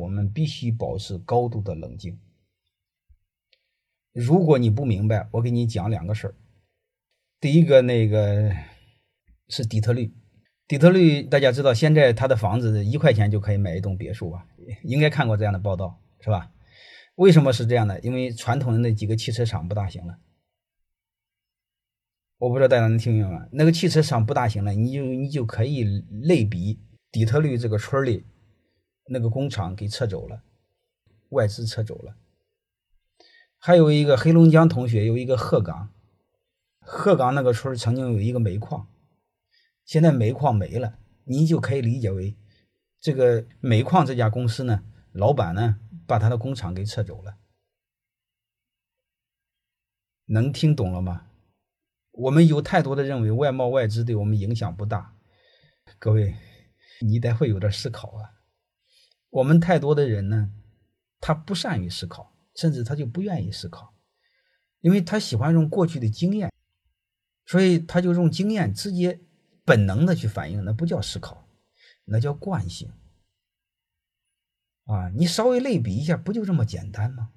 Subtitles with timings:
[0.00, 2.18] 我们必须保持高度的冷静。
[4.12, 6.34] 如果你不明白，我给你讲两个事儿。
[7.38, 8.52] 第一个，那个
[9.48, 10.12] 是底特律。
[10.66, 14.46] 底特律大家知道，现在他的房子一块钱就可以买一栋别墅吧？
[14.84, 16.52] 应该看过这样的报道，是吧？
[17.16, 18.00] 为什么是这样的？
[18.00, 20.18] 因为传统的那几个汽车厂不大行了。
[22.38, 23.46] 我不知道大家能听明白吗？
[23.52, 25.84] 那个汽车厂不大行了，你就你就可以
[26.22, 26.80] 类比
[27.12, 28.24] 底特律这个村里，
[29.12, 30.44] 那个工厂给撤走了，
[31.30, 32.16] 外资撤走了。
[33.58, 35.92] 还有一个黑龙江同学有一个鹤岗，
[36.78, 38.88] 鹤岗那个村曾经有一个煤矿，
[39.84, 42.38] 现在煤矿没了，你就可以理解为
[43.00, 47.36] 这个煤矿这家公司呢，老板呢把他的工厂给撤走了。
[50.26, 51.26] 能听懂了吗？
[52.12, 55.16] 我们有太多的认为外贸外资对我们影响不大，
[55.98, 56.36] 各位，
[57.00, 58.39] 你得会有点思考啊。
[59.30, 60.50] 我们太多的人呢，
[61.20, 63.94] 他不善于思考，甚至他就不愿意思考，
[64.80, 66.52] 因为他喜欢用过去的经验，
[67.46, 69.20] 所以他就用经验直接
[69.64, 71.46] 本能的去反应，那不叫思考，
[72.04, 72.92] 那叫惯性。
[74.84, 77.30] 啊，你稍微类比一下，不就这么简单吗？